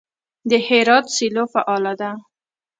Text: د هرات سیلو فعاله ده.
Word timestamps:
د 0.49 0.51
هرات 0.67 1.05
سیلو 1.15 1.43
فعاله 1.53 1.93
ده. 2.01 2.11